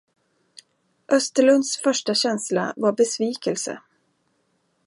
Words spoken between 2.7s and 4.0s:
var besvikelse.